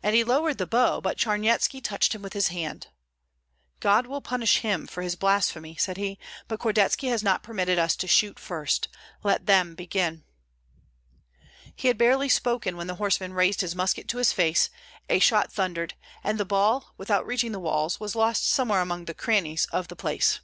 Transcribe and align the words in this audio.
And 0.00 0.14
he 0.14 0.22
lowered 0.22 0.58
the 0.58 0.64
bow; 0.66 1.00
but 1.00 1.18
Charnyetski 1.18 1.80
touched 1.82 2.14
him 2.14 2.22
with 2.22 2.34
his 2.34 2.50
hand, 2.54 2.86
"God 3.80 4.06
will 4.06 4.20
punish 4.20 4.58
him 4.58 4.86
for 4.86 5.02
his 5.02 5.16
blasphemy," 5.16 5.74
said 5.74 5.96
he; 5.96 6.20
"but 6.46 6.60
Kordetski 6.60 7.08
has 7.08 7.20
not 7.24 7.42
permitted 7.42 7.76
us 7.76 7.96
to 7.96 8.06
shoot 8.06 8.38
first, 8.38 8.86
let 9.24 9.46
them 9.46 9.74
begin." 9.74 10.22
He 11.74 11.88
had 11.88 11.98
barely 11.98 12.28
spoken 12.28 12.76
when 12.76 12.86
the 12.86 12.94
horseman 12.94 13.32
raised 13.34 13.60
his 13.60 13.74
musket 13.74 14.06
to 14.10 14.18
his 14.18 14.32
face; 14.32 14.70
a 15.08 15.18
shot 15.18 15.52
thundered, 15.52 15.94
and 16.22 16.38
the 16.38 16.44
ball, 16.44 16.94
without 16.96 17.26
reaching 17.26 17.50
the 17.50 17.58
walls, 17.58 17.98
was 17.98 18.14
lost 18.14 18.46
somewhere 18.48 18.80
among 18.82 19.06
the 19.06 19.14
crannies 19.14 19.66
of 19.72 19.88
the 19.88 19.96
place. 19.96 20.38